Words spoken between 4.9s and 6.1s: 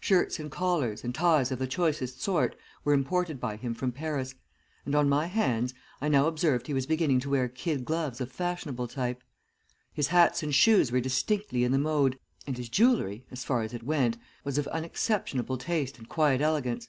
on my hands I